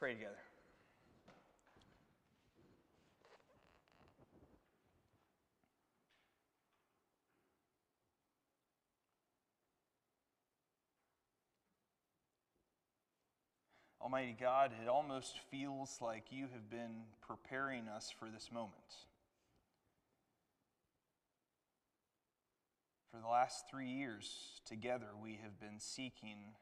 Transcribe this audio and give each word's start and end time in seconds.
pray 0.00 0.14
together. 0.14 0.32
Almighty 14.00 14.34
God, 14.40 14.70
it 14.82 14.88
almost 14.88 15.36
feels 15.50 15.98
like 16.00 16.24
you 16.30 16.46
have 16.54 16.70
been 16.70 17.02
preparing 17.20 17.86
us 17.86 18.10
for 18.18 18.30
this 18.30 18.50
moment. 18.50 18.72
For 23.12 23.20
the 23.20 23.28
last 23.28 23.68
three 23.70 23.90
years 23.90 24.62
together, 24.64 25.08
we 25.22 25.38
have 25.42 25.60
been 25.60 25.78
seeking 25.78 26.54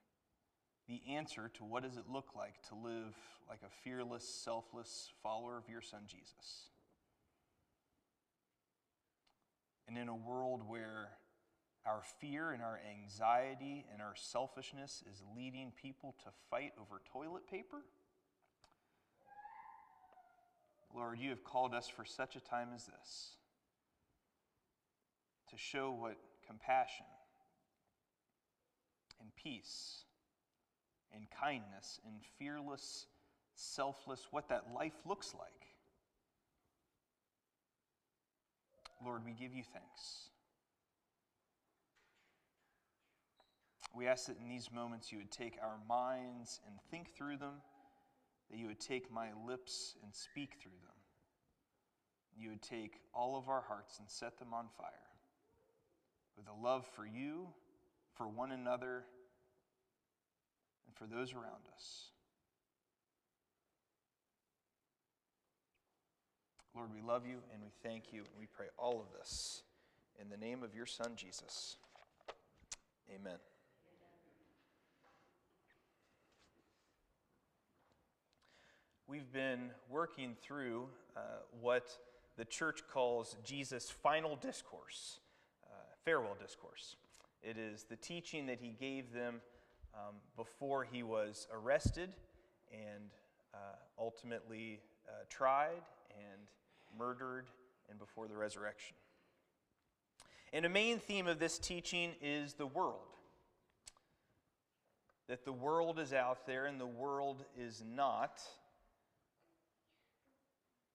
the 0.89 1.02
answer 1.15 1.51
to 1.55 1.65
what 1.65 1.83
does 1.83 1.97
it 1.97 2.05
look 2.10 2.34
like 2.34 2.62
to 2.69 2.74
live 2.74 3.15
like 3.48 3.60
a 3.62 3.70
fearless, 3.84 4.24
selfless 4.27 5.10
follower 5.23 5.59
of 5.59 5.69
your 5.69 5.83
son 5.83 6.02
Jesus. 6.06 6.70
And 9.87 9.96
in 9.96 10.09
a 10.09 10.16
world 10.16 10.62
where 10.66 11.10
our 11.87 12.02
fear 12.20 12.52
and 12.52 12.62
our 12.62 12.80
anxiety 12.91 13.87
and 13.93 14.02
our 14.02 14.15
selfishness 14.15 15.02
is 15.10 15.23
leading 15.37 15.73
people 15.80 16.15
to 16.24 16.30
fight 16.51 16.73
over 16.80 17.01
toilet 17.12 17.46
paper, 17.51 17.82
Lord, 20.95 21.18
you 21.18 21.30
have 21.30 21.45
called 21.45 21.74
us 21.74 21.88
for 21.88 22.05
such 22.05 22.34
a 22.34 22.41
time 22.41 22.68
as 22.74 22.87
this 22.87 23.37
to 25.51 25.57
show 25.57 25.93
what 25.93 26.16
compassion 26.46 27.07
and 29.20 29.30
peace 29.37 30.05
and 31.15 31.27
kindness 31.30 32.01
and 32.07 32.17
fearless, 32.39 33.07
selfless, 33.55 34.29
what 34.30 34.49
that 34.49 34.66
life 34.74 34.95
looks 35.07 35.35
like. 35.38 35.69
Lord, 39.05 39.24
we 39.24 39.32
give 39.32 39.55
you 39.55 39.63
thanks. 39.63 40.30
We 43.95 44.07
ask 44.07 44.27
that 44.27 44.37
in 44.41 44.49
these 44.49 44.71
moments 44.73 45.10
you 45.10 45.19
would 45.19 45.30
take 45.30 45.59
our 45.63 45.79
minds 45.88 46.60
and 46.66 46.77
think 46.91 47.15
through 47.16 47.38
them, 47.38 47.54
that 48.51 48.59
you 48.59 48.66
would 48.66 48.80
take 48.80 49.13
my 49.13 49.29
lips 49.47 49.95
and 50.02 50.15
speak 50.15 50.57
through 50.60 50.79
them. 50.82 50.95
You 52.37 52.51
would 52.51 52.63
take 52.63 53.01
all 53.15 53.37
of 53.37 53.49
our 53.49 53.63
hearts 53.66 53.99
and 53.99 54.09
set 54.09 54.38
them 54.38 54.54
on 54.54 54.66
fire 54.77 55.09
with 56.37 56.47
a 56.47 56.63
love 56.63 56.87
for 56.95 57.04
you, 57.04 57.49
for 58.15 58.29
one 58.29 58.52
another, 58.52 59.04
and 60.89 60.97
for 60.97 61.07
those 61.15 61.35
around 61.35 61.69
us. 61.77 62.07
Lord, 66.75 66.91
we 66.94 67.03
love 67.03 67.27
you 67.27 67.39
and 67.53 67.62
we 67.62 67.71
thank 67.83 68.12
you 68.12 68.21
and 68.21 68.39
we 68.39 68.47
pray 68.47 68.67
all 68.78 69.00
of 69.00 69.19
this 69.19 69.62
in 70.21 70.31
the 70.31 70.37
name 70.37 70.62
of 70.62 70.75
your 70.75 70.87
Son, 70.87 71.12
Jesus. 71.16 71.77
Amen. 73.15 73.39
We've 79.06 79.33
been 79.33 79.71
working 79.89 80.37
through 80.43 80.87
uh, 81.16 81.21
what 81.61 81.89
the 82.37 82.44
church 82.44 82.83
calls 82.93 83.37
Jesus' 83.43 83.91
final 83.91 84.37
discourse, 84.37 85.21
uh, 85.65 85.75
farewell 86.05 86.37
discourse. 86.41 86.97
It 87.43 87.56
is 87.56 87.84
the 87.84 87.97
teaching 87.97 88.47
that 88.47 88.61
he 88.61 88.77
gave 88.78 89.12
them 89.12 89.41
um, 89.99 90.15
before 90.37 90.84
he 90.84 91.03
was 91.03 91.47
arrested 91.53 92.15
and 92.72 93.10
uh, 93.54 93.59
ultimately 93.99 94.81
uh, 95.09 95.25
tried 95.28 95.82
and 96.10 96.41
murdered 96.97 97.47
and 97.91 97.98
before 97.98 98.28
the 98.28 98.36
resurrection. 98.36 98.94
And 100.53 100.64
a 100.64 100.69
main 100.69 100.98
theme 100.98 101.26
of 101.26 101.38
this 101.38 101.59
teaching 101.59 102.12
is 102.22 102.54
the 102.54 102.66
world. 102.66 103.16
That 105.28 105.44
the 105.44 105.53
world 105.53 105.98
is 105.98 106.12
out 106.12 106.47
there 106.47 106.66
and 106.66 106.80
the 106.80 106.86
world 106.86 107.44
is 107.59 107.82
not 107.94 108.41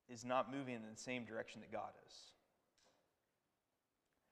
is 0.09 0.25
not 0.25 0.52
moving 0.53 0.75
in 0.75 0.81
the 0.81 1.00
same 1.00 1.24
direction 1.24 1.62
that 1.62 1.72
God 1.72 1.90
is. 2.06 2.14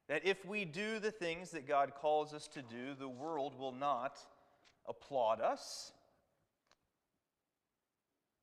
That 0.10 0.26
if 0.26 0.46
we 0.46 0.66
do 0.66 1.00
the 1.00 1.12
things 1.12 1.52
that 1.52 1.68
God 1.68 1.94
calls 1.96 2.34
us 2.34 2.48
to 2.50 2.62
do, 2.62 2.94
the 3.00 3.08
world 3.08 3.58
will 3.58 3.72
not 3.72 4.20
applaud 4.88 5.42
us. 5.42 5.92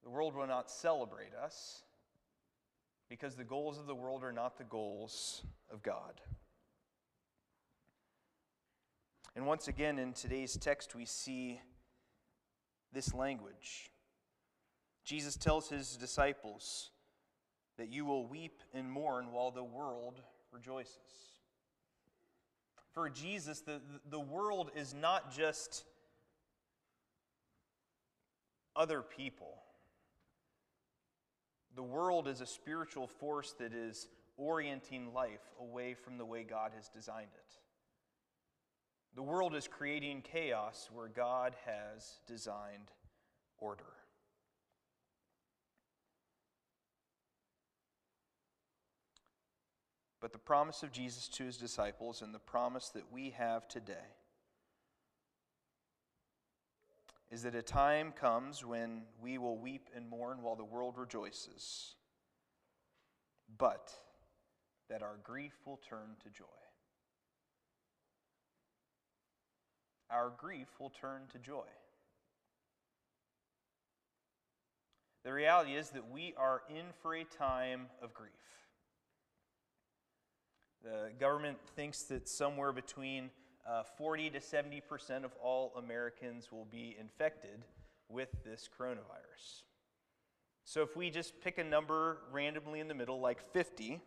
The 0.03 0.11
world 0.11 0.35
will 0.35 0.47
not 0.47 0.71
celebrate 0.71 1.35
us 1.35 1.83
because 3.09 3.35
the 3.35 3.45
goals 3.45 3.79
of 3.79 3.87
the 3.87 3.95
world 3.95 4.23
are 4.23 4.33
not 4.33 4.59
the 4.59 4.65
goals 4.65 5.43
of 5.73 5.83
God. 5.83 6.21
And 9.35 9.47
once 9.47 9.69
again, 9.69 9.99
in 9.99 10.13
today's 10.13 10.57
text, 10.57 10.95
we 10.95 11.05
see 11.05 11.61
this 12.93 13.15
language. 13.15 13.91
Jesus 15.05 15.37
tells 15.37 15.69
his 15.69 15.97
disciples 15.97 16.91
that 17.79 17.89
you 17.89 18.05
will 18.05 18.27
weep 18.27 18.61
and 18.75 18.91
mourn 18.91 19.33
while 19.33 19.51
the 19.51 19.65
world 19.65 20.21
rejoices. 20.51 20.97
For 22.93 23.09
Jesus, 23.09 23.61
the, 23.61 23.81
the 24.11 24.19
world 24.19 24.71
is 24.75 24.93
not 24.93 25.33
just 25.35 25.85
other 28.79 29.03
people. 29.03 29.55
The 31.75 31.83
world 31.83 32.29
is 32.29 32.41
a 32.41 32.47
spiritual 32.47 33.09
force 33.09 33.55
that 33.59 33.75
is 33.75 34.09
orienting 34.37 35.13
life 35.13 35.53
away 35.61 35.95
from 35.95 36.17
the 36.17 36.25
way 36.25 36.45
God 36.45 36.73
has 36.75 36.89
designed 36.89 37.35
it. 37.35 37.55
The 39.15 39.23
world 39.23 39.55
is 39.55 39.67
creating 39.67 40.23
chaos 40.23 40.89
where 40.93 41.09
God 41.09 41.55
has 41.67 42.21
designed 42.27 42.93
order. 43.59 43.83
But 50.21 50.33
the 50.33 50.39
promise 50.39 50.83
of 50.83 50.93
Jesus 50.93 51.29
to 51.29 51.45
his 51.45 51.57
disciples 51.57 52.23
and 52.23 52.35
the 52.35 52.39
promise 52.39 52.91
that 52.91 53.13
we 53.13 53.31
have 53.31 53.69
today 53.69 54.18
is 57.39 57.45
that 57.45 57.55
a 57.55 57.63
time 57.63 58.11
comes 58.11 58.65
when 58.65 59.03
we 59.23 59.39
will 59.39 59.57
weep 59.57 59.91
and 59.95 60.09
mourn 60.09 60.39
while 60.43 60.57
the 60.57 60.65
world 60.65 60.95
rejoices, 60.99 61.95
but 63.57 63.93
that 64.91 65.05
our 65.05 65.19
grief 65.23 65.53
will 65.65 65.79
turn 65.89 66.17
to 66.21 66.29
joy. 66.31 66.45
Our 70.11 70.33
grief 70.37 70.67
will 70.81 70.91
turn 70.91 71.29
to 71.31 71.39
joy. 71.39 71.69
The 75.23 75.33
reality 75.33 75.77
is 75.77 75.91
that 75.91 76.11
we 76.11 76.35
are 76.37 76.63
in 76.69 76.87
for 77.03 77.15
a 77.15 77.23
time 77.23 77.87
of 78.03 78.13
grief. 78.13 78.33
The 80.83 81.13
government 81.21 81.59
thinks 81.77 82.03
that 82.05 82.29
somewhere 82.29 82.73
between 82.73 83.31
uh, 83.69 83.83
40 83.97 84.31
to 84.31 84.41
70 84.41 84.81
percent 84.83 85.25
of 85.25 85.33
all 85.43 85.73
Americans 85.77 86.51
will 86.51 86.67
be 86.67 86.97
infected 86.99 87.65
with 88.09 88.29
this 88.45 88.69
coronavirus. 88.79 89.63
So 90.65 90.83
if 90.83 90.97
we 90.97 91.11
just 91.11 91.41
pick 91.43 91.59
a 91.59 91.65
number 91.65 92.19
randomly 92.31 92.81
in 92.81 92.89
the 92.89 92.95
middle, 92.95 93.21
like 93.21 93.41
50, 93.53 94.01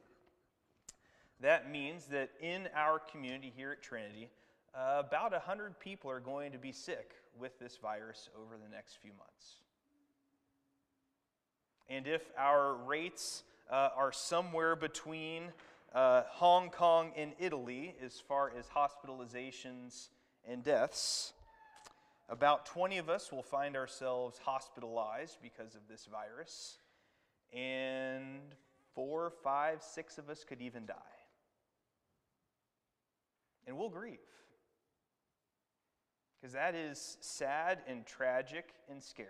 that 1.40 1.72
means 1.72 2.06
that 2.08 2.30
in 2.40 2.70
our 2.76 3.00
community 3.00 3.52
here 3.56 3.72
at 3.72 3.82
Trinity, 3.82 4.30
uh, 4.76 5.02
about 5.06 5.32
100 5.32 5.80
people 5.80 6.10
are 6.10 6.20
going 6.20 6.52
to 6.52 6.58
be 6.58 6.72
sick 6.72 7.14
with 7.40 7.58
this 7.59 7.78
virus 7.78 8.30
over 8.40 8.58
the 8.62 8.70
next 8.70 8.97
few 9.02 9.12
months. 9.12 9.56
And 11.90 12.08
if 12.08 12.22
our 12.38 12.76
rates 12.76 13.44
uh, 13.70 13.90
are 13.96 14.12
somewhere 14.12 14.76
between 14.76 15.52
uh, 15.93 16.23
Hong 16.29 16.70
Kong 16.70 17.11
and 17.16 17.34
Italy 17.40 17.96
as 18.03 18.20
far 18.20 18.52
as 18.58 18.67
hospitalizations 18.67 20.09
and 20.47 20.64
deaths. 20.64 21.34
About 22.29 22.66
20 22.66 22.97
of 22.97 23.09
us 23.09 23.32
will 23.32 23.43
find 23.43 23.76
ourselves 23.76 24.40
hospitalized 24.43 25.38
because 25.41 25.76
of 25.76 25.82
this 25.90 26.08
virus, 26.09 26.78
and 27.52 28.40
four, 28.96 29.34
five, 29.43 29.84
six 29.84 30.17
of 30.17 30.29
us 30.29 30.46
could 30.46 30.61
even 30.61 30.85
die. 30.85 30.96
And 33.67 33.78
we'll 33.78 33.90
grieve. 33.90 34.17
Because 36.40 36.53
that 36.53 36.73
is 36.73 37.17
sad 37.20 37.79
and 37.85 38.05
tragic 38.05 38.70
and 38.90 39.03
scary. 39.03 39.28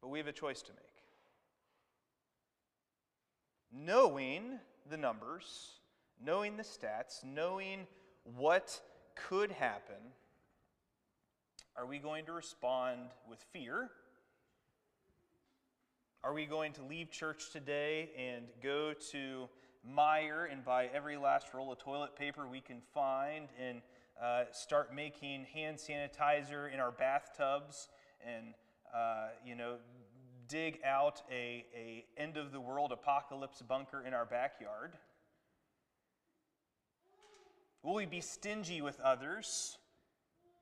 But 0.00 0.08
we 0.08 0.18
have 0.18 0.26
a 0.26 0.32
choice 0.32 0.62
to 0.62 0.72
make 0.72 0.89
knowing 3.72 4.58
the 4.88 4.96
numbers, 4.96 5.80
knowing 6.24 6.56
the 6.56 6.62
stats, 6.62 7.24
knowing 7.24 7.86
what 8.24 8.80
could 9.14 9.50
happen, 9.52 10.12
Are 11.76 11.86
we 11.86 11.98
going 11.98 12.26
to 12.26 12.32
respond 12.32 13.00
with 13.28 13.38
fear? 13.52 13.90
Are 16.22 16.34
we 16.34 16.44
going 16.44 16.72
to 16.74 16.82
leave 16.82 17.10
church 17.10 17.50
today 17.52 18.10
and 18.18 18.44
go 18.62 18.92
to 19.12 19.48
Meijer 19.88 20.52
and 20.52 20.62
buy 20.64 20.90
every 20.92 21.16
last 21.16 21.54
roll 21.54 21.72
of 21.72 21.78
toilet 21.78 22.16
paper 22.16 22.46
we 22.46 22.60
can 22.60 22.82
find 22.92 23.48
and 23.58 23.80
uh, 24.22 24.44
start 24.52 24.94
making 24.94 25.46
hand 25.54 25.78
sanitizer 25.78 26.70
in 26.72 26.80
our 26.80 26.90
bathtubs 26.90 27.88
and, 28.26 28.52
uh, 28.94 29.28
you 29.46 29.54
know, 29.54 29.76
dig 30.50 30.80
out 30.84 31.22
a, 31.30 31.64
a 31.74 32.04
end 32.18 32.36
of 32.36 32.52
the 32.52 32.60
world 32.60 32.92
apocalypse 32.92 33.62
bunker 33.62 34.02
in 34.04 34.12
our 34.12 34.26
backyard? 34.26 34.92
Will 37.82 37.94
we 37.94 38.04
be 38.04 38.20
stingy 38.20 38.82
with 38.82 39.00
others? 39.00 39.78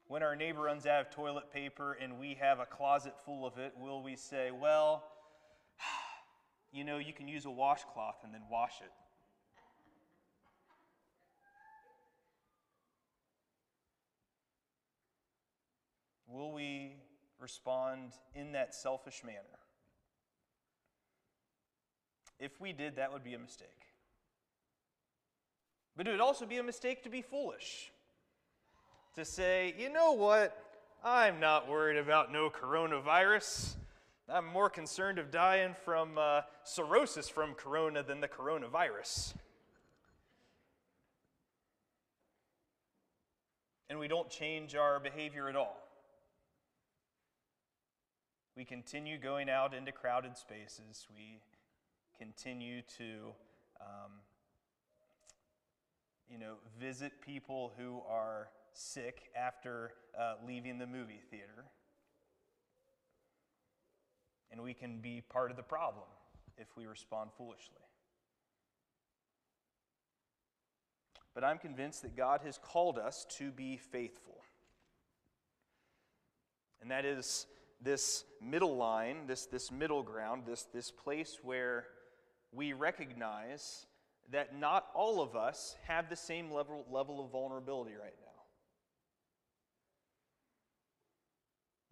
When 0.07 0.23
our 0.23 0.37
neighbor 0.37 0.63
runs 0.63 0.87
out 0.87 1.01
of 1.01 1.11
toilet 1.11 1.53
paper 1.53 1.95
and 2.01 2.19
we 2.19 2.35
have 2.41 2.61
a 2.61 2.67
closet 2.67 3.15
full 3.25 3.47
of 3.47 3.59
it, 3.59 3.75
will 3.79 4.03
we 4.03 4.15
say, 4.15 4.51
well, 4.51 5.05
you 6.73 6.85
know, 6.85 6.99
you 6.99 7.13
can 7.13 7.27
use 7.27 7.45
a 7.47 7.51
washcloth 7.51 8.17
and 8.23 8.33
then 8.33 8.43
wash 8.51 8.81
it? 8.83 8.93
Will 16.31 16.53
we 16.53 16.97
respond 17.41 18.13
in 18.35 18.53
that 18.53 18.75
selfish 18.75 19.23
manner? 19.25 19.59
If 22.39 22.61
we 22.61 22.73
did, 22.73 22.97
that 22.97 23.13
would 23.13 23.25
be 23.25 23.35
a 23.35 23.39
mistake. 23.39 23.69
But 25.97 26.07
it 26.07 26.13
would 26.13 26.21
also 26.21 26.47
be 26.47 26.59
a 26.59 26.63
mistake 26.63 27.03
to 27.03 27.09
be 27.09 27.23
foolish. 27.23 27.91
To 29.17 29.25
say, 29.25 29.75
you 29.77 29.93
know 29.93 30.13
what? 30.13 30.57
I'm 31.05 31.41
not 31.41 31.69
worried 31.69 31.97
about 31.97 32.33
no 32.33 32.51
coronavirus. 32.51 33.75
I'm 34.29 34.47
more 34.47 34.71
concerned 34.71 35.19
of 35.19 35.31
dying 35.31 35.75
from 35.85 36.19
uh, 36.19 36.43
cirrhosis 36.63 37.29
from 37.29 37.55
corona 37.55 38.03
than 38.03 38.21
the 38.21 38.29
coronavirus. 38.29 39.35
And 43.91 43.99
we 43.99 44.07
don't 44.07 44.29
change 44.29 44.75
our 44.75 45.01
behavior 45.01 45.49
at 45.49 45.57
all. 45.57 45.83
We 48.55 48.65
continue 48.65 49.19
going 49.19 49.49
out 49.49 49.73
into 49.73 49.93
crowded 49.93 50.37
spaces. 50.37 51.07
We 51.17 51.41
continue 52.19 52.83
to, 52.99 53.33
um, 53.81 54.13
you 56.31 56.39
know, 56.39 56.55
visit 56.81 57.13
people 57.21 57.73
who 57.79 58.01
are 58.09 58.49
sick 58.73 59.31
after 59.37 59.93
uh, 60.19 60.35
leaving 60.47 60.79
the 60.79 60.87
movie 60.87 61.21
theater. 61.31 61.65
And 64.51 64.63
we 64.63 64.75
can 64.75 65.01
be 65.01 65.23
part 65.29 65.51
of 65.51 65.57
the 65.57 65.63
problem 65.63 66.07
if 66.57 66.69
we 66.77 66.87
respond 66.87 67.31
foolishly. 67.37 67.77
But 71.35 71.45
I'm 71.45 71.59
convinced 71.59 72.03
that 72.03 72.17
God 72.17 72.41
has 72.45 72.59
called 72.59 72.99
us 72.99 73.25
to 73.39 73.53
be 73.53 73.77
faithful. 73.77 74.39
And 76.81 76.91
that 76.91 77.05
is 77.05 77.47
this 77.81 78.25
middle 78.43 78.77
line, 78.77 79.27
this, 79.27 79.47
this 79.47 79.71
middle 79.71 80.03
ground, 80.03 80.43
this, 80.47 80.67
this 80.75 80.91
place 80.91 81.39
where 81.43 81.87
we 82.53 82.73
recognize 82.73 83.87
that 84.31 84.59
not 84.59 84.87
all 84.95 85.21
of 85.23 85.37
us 85.37 85.77
have 85.87 86.09
the 86.09 86.17
same 86.17 86.51
level, 86.51 86.85
level 86.91 87.25
of 87.25 87.31
vulnerability 87.31 87.93
right 87.93 88.15
now. 88.21 88.27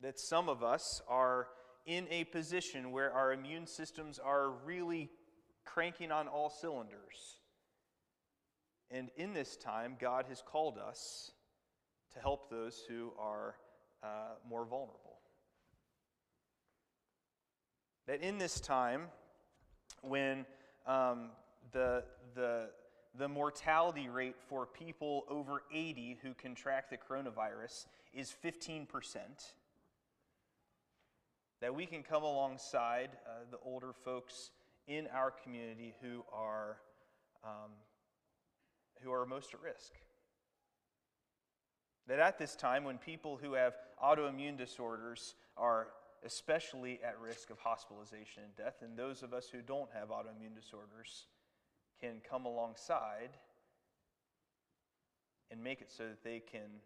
That 0.02 0.18
some 0.18 0.48
of 0.48 0.62
us 0.62 1.00
are 1.08 1.48
in 1.86 2.06
a 2.10 2.24
position 2.24 2.90
where 2.90 3.12
our 3.12 3.32
immune 3.32 3.66
systems 3.66 4.18
are 4.18 4.50
really 4.50 5.10
cranking 5.64 6.12
on 6.12 6.28
all 6.28 6.50
cylinders. 6.50 7.38
And 8.90 9.10
in 9.16 9.32
this 9.32 9.56
time, 9.56 9.96
God 9.98 10.26
has 10.28 10.42
called 10.42 10.78
us 10.78 11.32
to 12.12 12.20
help 12.20 12.50
those 12.50 12.82
who 12.88 13.12
are 13.18 13.56
uh, 14.02 14.34
more 14.48 14.64
vulnerable. 14.64 15.18
That 18.06 18.20
in 18.22 18.38
this 18.38 18.60
time, 18.60 19.06
when 20.06 20.46
um, 20.86 21.30
the, 21.72 22.04
the, 22.34 22.70
the 23.18 23.28
mortality 23.28 24.08
rate 24.08 24.36
for 24.48 24.66
people 24.66 25.24
over 25.28 25.62
80 25.72 26.18
who 26.22 26.34
contract 26.34 26.90
the 26.90 26.96
coronavirus 26.96 27.86
is 28.12 28.34
15%, 28.44 28.86
that 31.60 31.74
we 31.74 31.86
can 31.86 32.02
come 32.02 32.22
alongside 32.22 33.10
uh, 33.26 33.44
the 33.50 33.58
older 33.64 33.92
folks 34.04 34.50
in 34.86 35.06
our 35.12 35.30
community 35.30 35.94
who 36.02 36.22
are, 36.32 36.76
um, 37.44 37.70
who 39.02 39.12
are 39.12 39.26
most 39.26 39.54
at 39.54 39.60
risk. 39.60 39.92
That 42.06 42.20
at 42.20 42.38
this 42.38 42.54
time, 42.54 42.84
when 42.84 42.98
people 42.98 43.36
who 43.42 43.54
have 43.54 43.74
autoimmune 44.02 44.56
disorders 44.56 45.34
are 45.56 45.88
especially 46.24 47.00
at 47.04 47.20
risk 47.20 47.50
of 47.50 47.58
hospitalization 47.58 48.42
and 48.44 48.56
death. 48.56 48.76
And 48.82 48.96
those 48.96 49.22
of 49.22 49.32
us 49.32 49.48
who 49.48 49.60
don't 49.60 49.90
have 49.92 50.08
autoimmune 50.08 50.54
disorders 50.54 51.26
can 52.00 52.20
come 52.28 52.44
alongside 52.44 53.30
and 55.50 55.62
make 55.62 55.80
it 55.80 55.90
so 55.90 56.04
that 56.04 56.22
they 56.24 56.40
can 56.40 56.80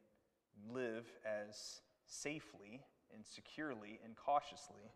live 0.72 1.06
as 1.24 1.80
safely 2.06 2.80
and 3.14 3.24
securely 3.24 3.98
and 4.04 4.16
cautiously 4.16 4.92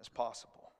as 0.00 0.08
possible. 0.08 0.72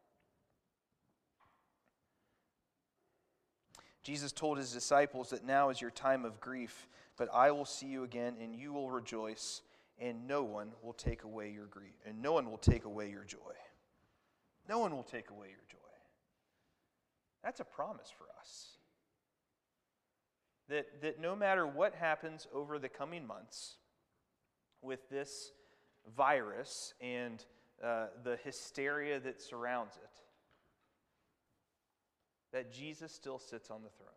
Jesus 4.03 4.31
told 4.31 4.59
his 4.59 4.73
disciples 4.73 5.31
that 5.31 5.45
now 5.45 5.69
is 5.69 5.81
your 5.81 5.91
time 5.91 6.25
of 6.25 6.41
grief, 6.41 6.87
but 7.17 7.29
I 7.35 7.51
will 7.51 7.65
see 7.65 7.87
you 7.87 8.05
again 8.05 8.37
and 8.41 8.55
you 8.55 8.73
will 8.73 8.89
rejoice 8.89 9.63
and 9.99 10.27
no 10.27 10.43
one 10.43 10.73
will 10.83 10.93
take 10.93 11.25
away 11.25 11.51
your 11.51 11.67
grief, 11.67 11.95
and 12.07 12.21
no 12.21 12.33
one 12.33 12.51
will 12.51 12.59
take 12.59 12.85
away 12.85 13.11
your 13.11 13.25
joy. 13.25 13.39
No 14.69 14.79
one 14.79 14.95
will 14.95 15.03
take 15.03 15.31
away 15.31 15.49
your 15.49 15.65
joy. 15.71 15.79
That's 17.43 17.61
a 17.61 17.65
promise 17.65 18.13
for 18.17 18.27
us. 18.41 18.71
That, 20.69 21.01
that 21.03 21.21
no 21.21 21.37
matter 21.37 21.67
what 21.67 21.95
happens 21.95 22.49
over 22.53 22.79
the 22.79 22.89
coming 22.89 23.27
months 23.27 23.77
with 24.83 25.09
this 25.09 25.53
virus 26.17 26.93
and 27.01 27.45
uh, 27.83 28.07
the 28.25 28.37
hysteria 28.43 29.21
that 29.21 29.41
surrounds 29.41 29.97
it, 29.97 30.21
that 32.53 32.73
Jesus 32.73 33.13
still 33.13 33.39
sits 33.39 33.71
on 33.71 33.83
the 33.83 33.91
throne. 33.91 34.09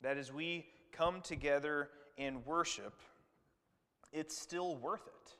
That 0.00 0.16
as 0.16 0.32
we 0.32 0.66
come 0.92 1.20
together 1.20 1.88
and 2.18 2.44
worship, 2.44 2.94
it's 4.12 4.36
still 4.36 4.76
worth 4.76 5.06
it 5.06 5.34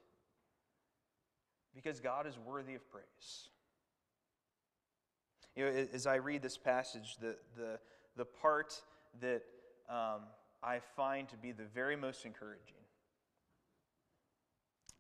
because 1.75 2.01
God 2.01 2.27
is 2.27 2.39
worthy 2.39 2.75
of 2.75 2.89
praise. 2.91 3.49
You 5.57 5.65
know, 5.65 5.87
as 5.93 6.07
I 6.07 6.17
read 6.17 6.43
this 6.43 6.57
passage, 6.57 7.17
the, 7.21 7.37
the, 7.57 7.79
the 8.17 8.25
part 8.25 8.81
that 9.21 9.43
um, 9.89 10.23
I 10.63 10.79
find 10.97 11.29
to 11.29 11.37
be 11.37 11.53
the 11.53 11.65
very 11.75 11.97
most 11.97 12.25
encouraging 12.25 12.83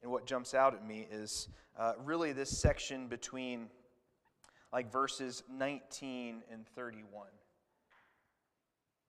and 0.02 0.10
what 0.10 0.26
jumps 0.26 0.52
out 0.52 0.74
at 0.74 0.86
me 0.86 1.06
is 1.10 1.48
uh, 1.78 1.92
really 2.04 2.32
this 2.32 2.50
section 2.50 3.06
between 3.06 3.68
like 4.72 4.90
verses 4.90 5.44
19 5.50 6.42
and 6.50 6.66
31, 6.74 7.26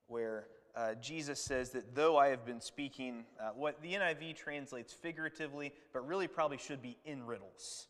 where 0.06 0.46
uh, 0.76 0.94
Jesus 0.94 1.40
says 1.40 1.70
that 1.70 1.94
though 1.94 2.16
I 2.16 2.28
have 2.28 2.44
been 2.44 2.60
speaking, 2.60 3.24
uh, 3.40 3.50
what 3.54 3.80
the 3.80 3.92
NIV 3.92 4.36
translates 4.36 4.92
figuratively, 4.92 5.72
but 5.92 6.06
really 6.06 6.26
probably 6.26 6.58
should 6.58 6.82
be 6.82 6.96
in 7.04 7.24
riddles. 7.24 7.86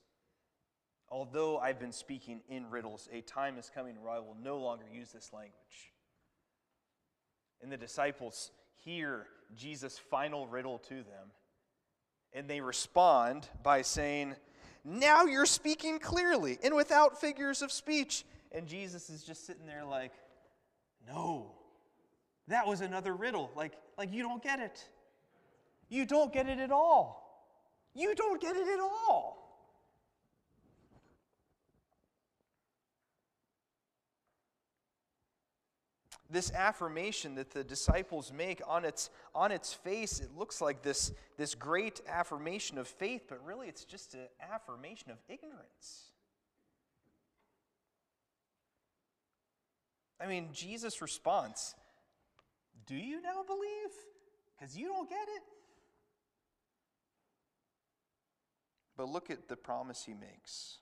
Although 1.09 1.59
I've 1.59 1.79
been 1.79 1.93
speaking 1.93 2.41
in 2.49 2.69
riddles, 2.69 3.09
a 3.13 3.21
time 3.23 3.57
is 3.57 3.71
coming 3.75 4.03
where 4.03 4.11
I 4.11 4.19
will 4.19 4.37
no 4.43 4.59
longer 4.59 4.85
use 4.93 5.13
this 5.13 5.33
language. 5.33 5.93
And 7.63 7.73
the 7.73 7.77
disciples 7.77 8.51
hear 8.85 9.27
Jesus' 9.57 9.99
final 9.99 10.47
riddle 10.47 10.79
to 10.81 10.95
them, 10.95 11.31
and 12.33 12.49
they 12.49 12.61
respond 12.61 13.49
by 13.63 13.83
saying, 13.83 14.35
Now 14.85 15.25
you're 15.25 15.47
speaking 15.47 15.99
clearly 15.99 16.59
and 16.63 16.75
without 16.75 17.19
figures 17.19 17.63
of 17.63 17.73
speech. 17.73 18.25
And 18.53 18.67
Jesus 18.67 19.09
is 19.09 19.23
just 19.23 19.47
sitting 19.47 19.67
there 19.67 19.85
like, 19.85 20.13
No. 21.07 21.53
That 22.49 22.67
was 22.67 22.81
another 22.81 23.15
riddle. 23.15 23.51
Like, 23.57 23.73
like 23.97 24.13
you 24.13 24.23
don't 24.23 24.43
get 24.43 24.61
it. 24.61 24.87
You 25.89 26.07
don't 26.07 26.33
get 26.33 26.49
it 26.49 26.59
at 26.59 26.71
all. 26.71 27.49
You 27.95 28.15
don't 28.15 28.41
get 28.41 28.57
it 28.57 28.69
at 28.69 28.81
all. 28.81 29.45
this 36.35 36.53
affirmation 36.53 37.37
that 37.37 37.53
the 37.53 37.65
disciples 37.65 38.33
make 38.33 38.61
on 38.67 38.85
its, 38.85 39.09
on 39.35 39.53
its 39.53 39.73
face, 39.73 40.21
it 40.21 40.37
looks 40.37 40.61
like 40.61 40.83
this, 40.83 41.13
this 41.39 41.55
great 41.55 42.01
affirmation 42.09 42.77
of 42.77 42.89
faith, 42.89 43.23
but 43.29 43.43
really 43.47 43.69
it's 43.69 43.85
just 43.85 44.15
an 44.15 44.27
affirmation 44.53 45.11
of 45.11 45.19
ignorance. 45.29 46.11
I 50.21 50.27
mean, 50.27 50.49
Jesus' 50.53 51.01
response 51.01 51.75
Do 52.87 52.95
you 52.95 53.21
now 53.23 53.43
believe? 53.47 53.93
Because 54.59 54.77
you 54.77 54.89
don't 54.89 55.09
get 55.09 55.27
it. 55.37 55.43
But 58.97 59.09
look 59.09 59.31
at 59.31 59.49
the 59.49 59.57
promise 59.57 60.05
he 60.05 60.15
makes. 60.15 60.79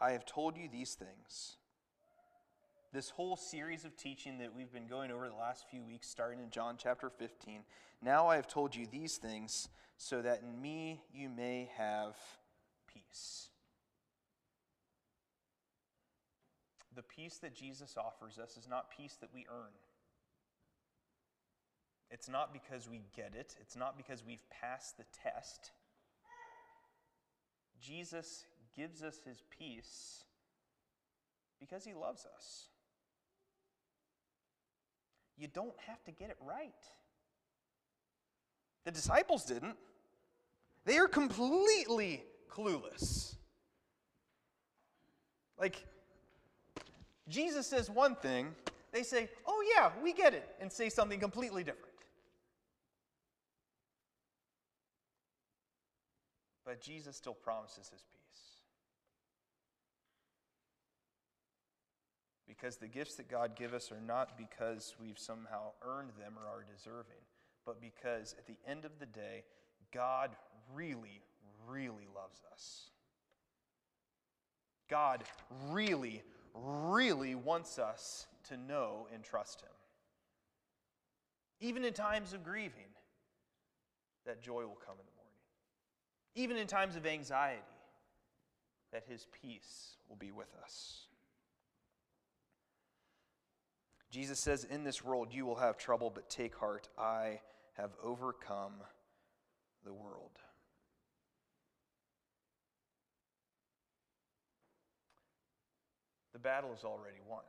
I 0.00 0.12
have 0.12 0.24
told 0.24 0.56
you 0.56 0.68
these 0.68 0.94
things 0.94 1.56
this 2.94 3.10
whole 3.10 3.36
series 3.36 3.84
of 3.84 3.96
teaching 3.96 4.38
that 4.38 4.54
we've 4.54 4.72
been 4.72 4.86
going 4.86 5.10
over 5.10 5.28
the 5.28 5.34
last 5.34 5.64
few 5.68 5.82
weeks, 5.82 6.08
starting 6.08 6.38
in 6.38 6.48
John 6.48 6.76
chapter 6.78 7.10
15. 7.10 7.62
Now 8.00 8.28
I 8.28 8.36
have 8.36 8.46
told 8.46 8.74
you 8.74 8.86
these 8.86 9.16
things 9.16 9.68
so 9.98 10.22
that 10.22 10.42
in 10.42 10.62
me 10.62 11.02
you 11.12 11.28
may 11.28 11.68
have 11.76 12.16
peace. 12.86 13.48
The 16.94 17.02
peace 17.02 17.38
that 17.38 17.54
Jesus 17.54 17.96
offers 17.96 18.38
us 18.38 18.56
is 18.56 18.68
not 18.68 18.90
peace 18.96 19.16
that 19.20 19.30
we 19.34 19.46
earn. 19.50 19.72
It's 22.10 22.28
not 22.28 22.52
because 22.52 22.88
we 22.88 23.02
get 23.16 23.32
it, 23.38 23.56
it's 23.60 23.76
not 23.76 23.96
because 23.96 24.22
we've 24.24 24.48
passed 24.50 24.96
the 24.96 25.04
test. 25.22 25.72
Jesus 27.80 28.44
gives 28.76 29.02
us 29.02 29.20
his 29.26 29.42
peace 29.58 30.24
because 31.58 31.84
he 31.84 31.92
loves 31.92 32.26
us. 32.36 32.68
You 35.36 35.48
don't 35.48 35.74
have 35.86 36.02
to 36.04 36.12
get 36.12 36.30
it 36.30 36.36
right. 36.40 36.72
The 38.84 38.92
disciples 38.92 39.44
didn't. 39.44 39.76
They 40.84 40.98
are 40.98 41.08
completely 41.08 42.22
clueless. 42.50 43.34
Like, 45.58 45.84
Jesus 47.28 47.66
says 47.66 47.90
one 47.90 48.14
thing, 48.16 48.54
they 48.92 49.02
say, 49.02 49.28
oh, 49.46 49.64
yeah, 49.76 49.90
we 50.02 50.12
get 50.12 50.34
it, 50.34 50.48
and 50.60 50.70
say 50.70 50.88
something 50.88 51.18
completely 51.18 51.64
different. 51.64 51.94
But 56.64 56.80
Jesus 56.80 57.16
still 57.16 57.34
promises 57.34 57.88
his 57.88 58.02
peace. 58.02 58.24
Because 62.46 62.76
the 62.76 62.88
gifts 62.88 63.16
that 63.16 63.28
God 63.28 63.56
give 63.56 63.74
us 63.74 63.90
are 63.90 64.00
not 64.00 64.38
because 64.38 64.94
we've 65.00 65.18
somehow 65.18 65.72
earned 65.82 66.10
them 66.18 66.34
or 66.38 66.46
are 66.46 66.64
deserving, 66.64 67.20
but 67.66 67.80
because 67.80 68.34
at 68.38 68.46
the 68.46 68.56
end 68.66 68.84
of 68.84 68.92
the 68.98 69.06
day, 69.06 69.44
God 69.92 70.30
really, 70.74 71.20
really 71.68 72.06
loves 72.14 72.42
us. 72.52 72.90
God 74.88 75.24
really, 75.70 76.22
really 76.54 77.34
wants 77.34 77.78
us 77.78 78.26
to 78.48 78.56
know 78.56 79.08
and 79.12 79.22
trust 79.22 79.60
Him. 79.60 79.68
Even 81.60 81.84
in 81.84 81.92
times 81.92 82.32
of 82.32 82.44
grieving, 82.44 82.92
that 84.26 84.42
joy 84.42 84.62
will 84.62 84.78
come 84.86 84.96
in 84.98 85.06
the 85.06 85.16
morning. 85.16 85.32
Even 86.34 86.56
in 86.56 86.66
times 86.66 86.96
of 86.96 87.06
anxiety, 87.06 87.60
that 88.92 89.04
His 89.08 89.26
peace 89.42 89.96
will 90.08 90.16
be 90.16 90.30
with 90.30 90.54
us. 90.62 91.06
Jesus 94.10 94.38
says, 94.38 94.64
In 94.64 94.84
this 94.84 95.04
world 95.04 95.28
you 95.32 95.44
will 95.44 95.56
have 95.56 95.76
trouble, 95.76 96.08
but 96.08 96.30
take 96.30 96.54
heart. 96.54 96.88
I 96.96 97.40
have 97.72 97.90
overcome 98.00 98.74
the 99.84 99.92
world. 99.92 100.30
The 106.32 106.33
battle 106.44 106.72
is 106.72 106.84
already 106.84 107.18
won. 107.28 107.42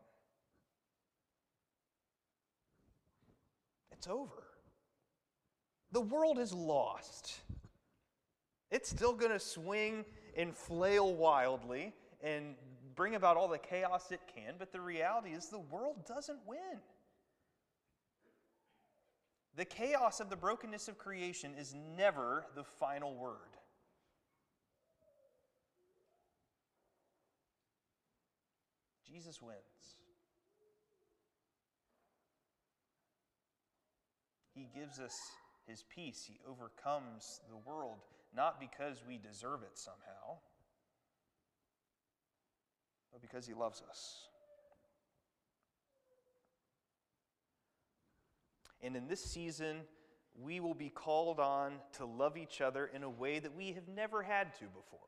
It's 3.91 4.07
over. 4.07 4.43
The 5.91 6.01
world 6.01 6.39
is 6.39 6.51
lost. 6.51 7.41
It's 8.71 8.89
still 8.89 9.13
going 9.13 9.31
to 9.31 9.39
swing 9.39 10.05
and 10.35 10.55
flail 10.55 11.13
wildly 11.13 11.93
and 12.23 12.55
bring 12.95 13.15
about 13.15 13.37
all 13.37 13.47
the 13.47 13.59
chaos 13.59 14.11
it 14.11 14.21
can, 14.33 14.55
but 14.57 14.71
the 14.71 14.81
reality 14.81 15.29
is 15.29 15.49
the 15.49 15.59
world 15.59 16.05
doesn't 16.07 16.39
win. 16.47 16.79
The 19.55 19.65
chaos 19.65 20.19
of 20.19 20.29
the 20.29 20.35
brokenness 20.35 20.87
of 20.87 20.97
creation 20.97 21.53
is 21.57 21.73
never 21.73 22.45
the 22.55 22.63
final 22.63 23.15
word. 23.15 23.54
Jesus 29.07 29.41
wins. 29.41 29.57
He 34.53 34.67
gives 34.73 34.99
us 34.99 35.15
his 35.67 35.83
peace. 35.93 36.23
He 36.27 36.39
overcomes 36.49 37.41
the 37.49 37.57
world, 37.69 37.99
not 38.35 38.59
because 38.59 39.03
we 39.07 39.17
deserve 39.17 39.63
it 39.63 39.77
somehow 39.77 40.39
but 43.15 43.21
because 43.21 43.47
He 43.47 43.53
loves 43.53 43.81
us. 43.89 44.27
And 48.81 48.97
in 48.97 49.07
this 49.07 49.23
season, 49.23 49.77
we 50.37 50.59
will 50.59 50.73
be 50.73 50.89
called 50.89 51.39
on 51.39 51.75
to 51.93 52.05
love 52.05 52.35
each 52.35 52.59
other 52.59 52.85
in 52.93 53.03
a 53.03 53.09
way 53.09 53.39
that 53.39 53.55
we 53.55 53.71
have 53.71 53.87
never 53.87 54.21
had 54.21 54.53
to 54.55 54.65
before. 54.65 54.99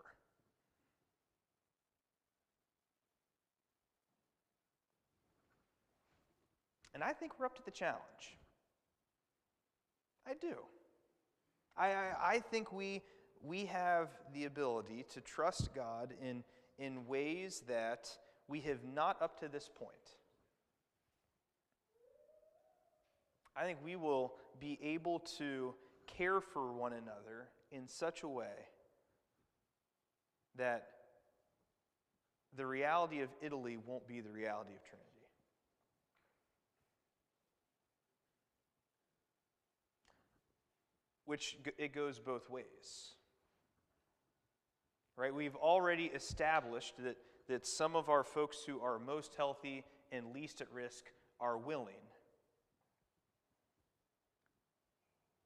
And 6.97 7.03
I 7.03 7.13
think 7.13 7.33
we're 7.37 7.45
up 7.45 7.55
to 7.57 7.63
the 7.63 7.69
challenge. 7.69 8.39
I 10.25 10.33
do. 10.33 10.55
I, 11.77 11.89
I, 11.89 12.13
I 12.23 12.39
think 12.39 12.73
we, 12.73 13.03
we 13.43 13.65
have 13.65 14.07
the 14.33 14.45
ability 14.45 15.05
to 15.13 15.21
trust 15.21 15.75
God 15.75 16.15
in 16.19 16.43
in 16.79 17.07
ways 17.07 17.63
that 17.67 18.09
we 18.47 18.61
have 18.61 18.83
not 18.83 19.21
up 19.21 19.39
to 19.41 19.47
this 19.47 19.69
point. 19.77 19.91
I 23.55 23.63
think 23.63 23.77
we 23.83 23.95
will 23.95 24.33
be 24.59 24.79
able 24.81 25.19
to 25.37 25.73
care 26.05 26.39
for 26.39 26.71
one 26.71 26.93
another 26.93 27.49
in 27.71 27.87
such 27.87 28.23
a 28.23 28.27
way 28.27 28.67
that 30.57 30.87
the 32.55 32.65
reality 32.65 33.21
of 33.21 33.29
Italy 33.41 33.77
won't 33.85 34.07
be 34.07 34.21
the 34.21 34.31
reality 34.31 34.73
of 34.73 34.83
Trinity. 34.83 35.16
Which 41.27 41.57
it 41.77 41.93
goes 41.93 42.19
both 42.19 42.49
ways 42.49 43.13
right? 45.17 45.33
We've 45.33 45.55
already 45.55 46.05
established 46.05 46.93
that, 46.99 47.17
that 47.49 47.65
some 47.65 47.95
of 47.95 48.07
our 48.07 48.23
folks 48.23 48.59
who 48.65 48.79
are 48.79 48.99
most 48.99 49.33
healthy 49.35 49.83
and 50.11 50.33
least 50.33 50.61
at 50.61 50.71
risk 50.71 51.05
are 51.39 51.57
willing. 51.57 51.95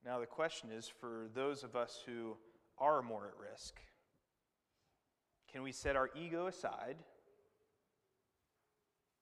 Now, 0.05 0.19
the 0.19 0.25
question 0.25 0.69
is 0.71 0.87
for 0.87 1.27
those 1.33 1.63
of 1.63 1.75
us 1.75 2.03
who 2.05 2.35
are 2.77 3.01
more 3.01 3.27
at 3.27 3.51
risk, 3.51 3.75
can 5.51 5.63
we 5.63 5.71
set 5.71 5.95
our 5.95 6.09
ego 6.15 6.47
aside 6.47 6.97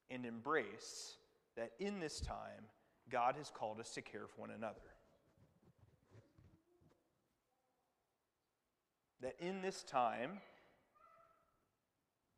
and 0.10 0.26
embrace 0.26 1.18
that 1.56 1.72
in 1.80 2.00
this 2.00 2.20
time, 2.20 2.66
God 3.10 3.36
has 3.38 3.52
called 3.54 3.80
us 3.80 3.92
to 3.96 4.02
care 4.02 4.28
for 4.28 4.42
one 4.42 4.52
another? 4.52 4.80
That 9.22 9.36
in 9.40 9.62
this 9.62 9.84
time, 9.84 10.40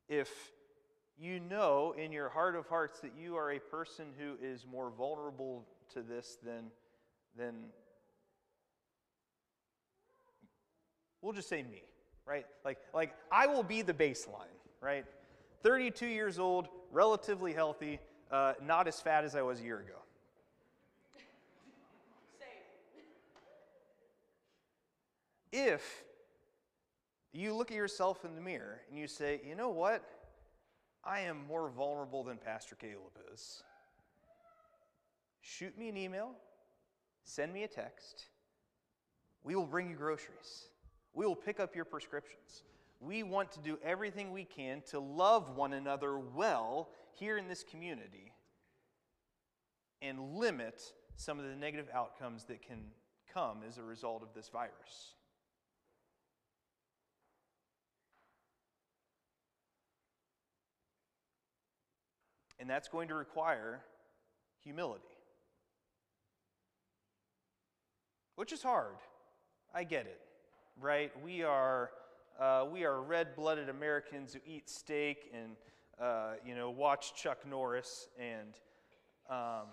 if 0.08 0.30
you 1.18 1.38
know 1.38 1.94
in 1.96 2.12
your 2.12 2.28
heart 2.28 2.56
of 2.56 2.66
hearts 2.66 3.00
that 3.00 3.12
you 3.16 3.36
are 3.36 3.52
a 3.52 3.60
person 3.60 4.06
who 4.18 4.34
is 4.44 4.66
more 4.70 4.90
vulnerable 4.90 5.64
to 5.92 6.02
this 6.02 6.38
than, 6.44 6.64
than 7.36 7.54
we'll 11.20 11.32
just 11.32 11.48
say 11.48 11.62
me, 11.62 11.82
right? 12.26 12.46
Like, 12.64 12.78
like 12.92 13.14
I 13.30 13.46
will 13.46 13.62
be 13.62 13.82
the 13.82 13.94
baseline, 13.94 14.58
right? 14.80 15.04
32 15.62 16.06
years 16.06 16.38
old, 16.38 16.68
relatively 16.90 17.52
healthy, 17.52 18.00
uh, 18.30 18.54
not 18.64 18.88
as 18.88 19.00
fat 19.00 19.24
as 19.24 19.36
I 19.36 19.42
was 19.42 19.60
a 19.60 19.62
year 19.62 19.78
ago. 19.78 19.94
If 25.52 26.02
you 27.32 27.54
look 27.54 27.70
at 27.70 27.76
yourself 27.76 28.24
in 28.24 28.34
the 28.34 28.40
mirror 28.40 28.80
and 28.88 28.98
you 28.98 29.06
say, 29.06 29.40
you 29.46 29.54
know 29.54 29.70
what? 29.70 30.04
I 31.04 31.20
am 31.20 31.46
more 31.46 31.68
vulnerable 31.70 32.22
than 32.22 32.36
Pastor 32.36 32.76
Caleb 32.76 33.18
is, 33.32 33.62
shoot 35.40 35.76
me 35.76 35.88
an 35.88 35.96
email, 35.96 36.32
send 37.24 37.52
me 37.52 37.64
a 37.64 37.68
text. 37.68 38.26
We 39.42 39.56
will 39.56 39.66
bring 39.66 39.90
you 39.90 39.96
groceries. 39.96 40.68
We 41.14 41.26
will 41.26 41.34
pick 41.34 41.58
up 41.58 41.74
your 41.74 41.84
prescriptions. 41.84 42.62
We 43.00 43.24
want 43.24 43.50
to 43.52 43.60
do 43.60 43.78
everything 43.82 44.30
we 44.30 44.44
can 44.44 44.82
to 44.90 45.00
love 45.00 45.56
one 45.56 45.72
another 45.72 46.18
well 46.18 46.90
here 47.14 47.36
in 47.36 47.48
this 47.48 47.64
community 47.68 48.32
and 50.00 50.36
limit 50.36 50.80
some 51.16 51.38
of 51.38 51.44
the 51.44 51.56
negative 51.56 51.88
outcomes 51.92 52.44
that 52.44 52.62
can 52.62 52.84
come 53.34 53.58
as 53.66 53.78
a 53.78 53.82
result 53.82 54.22
of 54.22 54.28
this 54.34 54.48
virus. 54.48 55.14
And 62.62 62.70
that's 62.70 62.86
going 62.86 63.08
to 63.08 63.14
require 63.16 63.80
humility, 64.62 65.02
which 68.36 68.52
is 68.52 68.62
hard. 68.62 68.94
I 69.74 69.82
get 69.82 70.06
it, 70.06 70.20
right? 70.80 71.10
We 71.24 71.42
are, 71.42 71.90
uh, 72.38 72.66
we 72.70 72.84
are 72.84 73.02
red 73.02 73.34
blooded 73.34 73.68
Americans 73.68 74.32
who 74.32 74.38
eat 74.46 74.70
steak 74.70 75.28
and, 75.34 75.56
uh, 76.00 76.34
you 76.46 76.54
know, 76.54 76.70
watch 76.70 77.16
Chuck 77.16 77.38
Norris. 77.44 78.06
And, 78.16 78.54
um, 79.28 79.66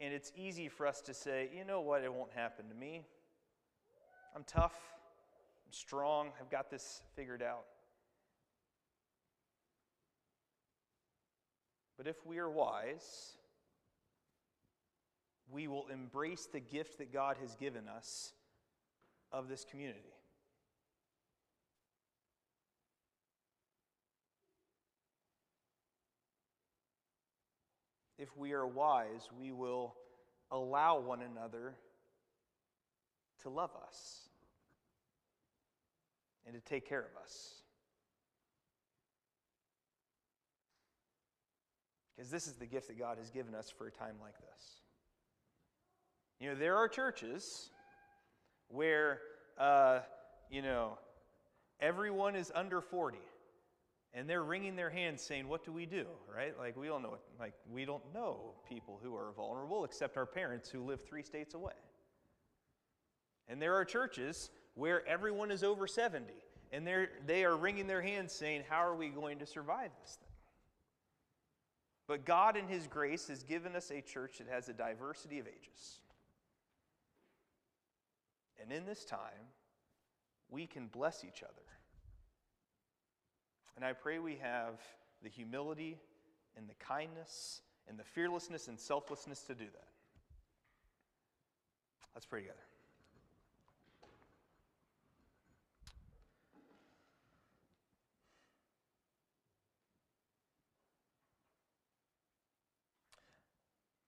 and 0.00 0.14
it's 0.14 0.32
easy 0.34 0.70
for 0.70 0.86
us 0.86 1.02
to 1.02 1.12
say, 1.12 1.50
you 1.54 1.66
know 1.66 1.82
what, 1.82 2.02
it 2.02 2.10
won't 2.10 2.32
happen 2.32 2.66
to 2.70 2.74
me. 2.74 3.02
I'm 4.34 4.44
tough, 4.44 4.72
I'm 5.66 5.72
strong, 5.72 6.30
I've 6.40 6.50
got 6.50 6.70
this 6.70 7.02
figured 7.14 7.42
out. 7.42 7.66
But 11.98 12.06
if 12.06 12.24
we 12.24 12.38
are 12.38 12.48
wise, 12.48 13.32
we 15.50 15.66
will 15.66 15.88
embrace 15.92 16.46
the 16.46 16.60
gift 16.60 16.98
that 16.98 17.12
God 17.12 17.36
has 17.40 17.56
given 17.56 17.88
us 17.88 18.32
of 19.32 19.48
this 19.48 19.64
community. 19.68 20.14
If 28.16 28.36
we 28.36 28.52
are 28.52 28.66
wise, 28.66 29.28
we 29.38 29.52
will 29.52 29.94
allow 30.50 31.00
one 31.00 31.22
another 31.22 31.74
to 33.42 33.50
love 33.50 33.70
us 33.86 34.28
and 36.46 36.54
to 36.54 36.60
take 36.60 36.88
care 36.88 37.00
of 37.00 37.22
us. 37.22 37.62
Because 42.18 42.32
this 42.32 42.48
is 42.48 42.54
the 42.54 42.66
gift 42.66 42.88
that 42.88 42.98
God 42.98 43.18
has 43.18 43.30
given 43.30 43.54
us 43.54 43.70
for 43.70 43.86
a 43.86 43.92
time 43.92 44.16
like 44.20 44.34
this. 44.38 44.80
You 46.40 46.48
know, 46.48 46.56
there 46.56 46.76
are 46.76 46.88
churches 46.88 47.70
where, 48.66 49.20
uh, 49.56 50.00
you 50.50 50.60
know, 50.60 50.98
everyone 51.78 52.34
is 52.34 52.50
under 52.52 52.80
40 52.80 53.18
and 54.14 54.28
they're 54.28 54.42
wringing 54.42 54.74
their 54.74 54.90
hands 54.90 55.22
saying, 55.22 55.46
What 55.46 55.64
do 55.64 55.70
we 55.70 55.86
do? 55.86 56.06
Right? 56.34 56.58
Like, 56.58 56.76
we 56.76 56.88
don't 56.88 57.02
know, 57.02 57.18
like, 57.38 57.54
we 57.70 57.84
don't 57.84 58.02
know 58.12 58.54
people 58.68 58.98
who 59.00 59.14
are 59.14 59.30
vulnerable 59.36 59.84
except 59.84 60.16
our 60.16 60.26
parents 60.26 60.68
who 60.68 60.82
live 60.82 60.98
three 61.08 61.22
states 61.22 61.54
away. 61.54 61.74
And 63.46 63.62
there 63.62 63.76
are 63.76 63.84
churches 63.84 64.50
where 64.74 65.06
everyone 65.06 65.52
is 65.52 65.62
over 65.62 65.86
70 65.86 66.32
and 66.72 66.84
they're, 66.84 67.10
they 67.26 67.44
are 67.44 67.56
wringing 67.56 67.86
their 67.86 68.02
hands 68.02 68.32
saying, 68.32 68.64
How 68.68 68.84
are 68.84 68.96
we 68.96 69.08
going 69.08 69.38
to 69.38 69.46
survive 69.46 69.90
this 70.02 70.16
thing? 70.16 70.27
But 72.08 72.24
God, 72.24 72.56
in 72.56 72.66
His 72.66 72.86
grace, 72.86 73.28
has 73.28 73.44
given 73.44 73.76
us 73.76 73.92
a 73.92 74.00
church 74.00 74.38
that 74.38 74.48
has 74.48 74.68
a 74.68 74.72
diversity 74.72 75.38
of 75.38 75.46
ages. 75.46 76.00
And 78.60 78.72
in 78.72 78.86
this 78.86 79.04
time, 79.04 79.52
we 80.50 80.66
can 80.66 80.88
bless 80.88 81.22
each 81.22 81.42
other. 81.42 81.52
And 83.76 83.84
I 83.84 83.92
pray 83.92 84.18
we 84.18 84.36
have 84.42 84.80
the 85.22 85.28
humility 85.28 85.98
and 86.56 86.68
the 86.68 86.74
kindness 86.74 87.60
and 87.88 87.98
the 87.98 88.04
fearlessness 88.04 88.68
and 88.68 88.80
selflessness 88.80 89.42
to 89.42 89.54
do 89.54 89.66
that. 89.66 89.88
Let's 92.14 92.26
pray 92.26 92.40
together. 92.40 92.67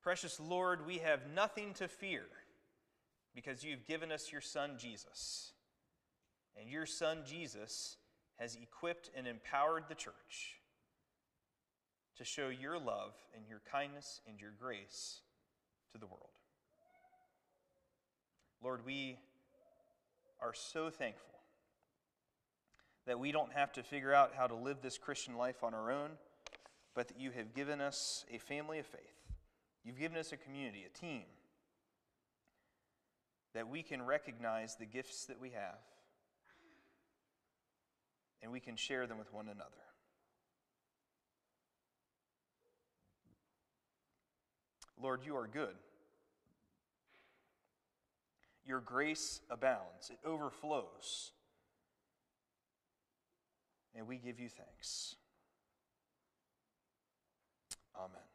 Precious 0.02 0.40
Lord, 0.40 0.86
we 0.86 0.98
have 0.98 1.20
nothing 1.34 1.74
to 1.74 1.86
fear 1.86 2.24
because 3.34 3.62
you've 3.62 3.86
given 3.86 4.10
us 4.10 4.32
your 4.32 4.40
Son, 4.40 4.72
Jesus. 4.78 5.52
And 6.58 6.70
your 6.70 6.86
Son, 6.86 7.18
Jesus, 7.26 7.96
has 8.38 8.56
equipped 8.56 9.10
and 9.14 9.26
empowered 9.26 9.84
the 9.88 9.94
church 9.94 10.56
to 12.16 12.24
show 12.24 12.48
your 12.48 12.78
love 12.78 13.12
and 13.36 13.44
your 13.46 13.60
kindness 13.70 14.22
and 14.26 14.40
your 14.40 14.52
grace 14.58 15.20
to 15.92 15.98
the 15.98 16.06
world. 16.06 16.30
Lord, 18.62 18.84
we 18.86 19.18
are 20.40 20.54
so 20.54 20.88
thankful 20.88 21.26
that 23.06 23.18
we 23.18 23.32
don't 23.32 23.52
have 23.52 23.72
to 23.72 23.82
figure 23.82 24.14
out 24.14 24.32
how 24.34 24.46
to 24.46 24.54
live 24.54 24.78
this 24.82 24.96
Christian 24.96 25.36
life 25.36 25.62
on 25.62 25.74
our 25.74 25.90
own, 25.90 26.10
but 26.94 27.08
that 27.08 27.20
you 27.20 27.30
have 27.32 27.54
given 27.54 27.80
us 27.82 28.24
a 28.32 28.38
family 28.38 28.78
of 28.78 28.86
faith 28.86 29.29
You've 29.84 29.98
given 29.98 30.18
us 30.18 30.32
a 30.32 30.36
community, 30.36 30.84
a 30.84 30.98
team, 30.98 31.22
that 33.54 33.68
we 33.68 33.82
can 33.82 34.02
recognize 34.02 34.76
the 34.76 34.86
gifts 34.86 35.26
that 35.26 35.40
we 35.40 35.50
have 35.50 35.78
and 38.42 38.52
we 38.52 38.60
can 38.60 38.76
share 38.76 39.06
them 39.06 39.18
with 39.18 39.32
one 39.32 39.48
another. 39.48 39.70
Lord, 45.02 45.20
you 45.24 45.36
are 45.36 45.46
good. 45.46 45.74
Your 48.66 48.80
grace 48.80 49.40
abounds, 49.50 50.10
it 50.10 50.18
overflows. 50.26 51.32
And 53.94 54.06
we 54.06 54.18
give 54.18 54.38
you 54.38 54.48
thanks. 54.48 55.16
Amen. 57.96 58.29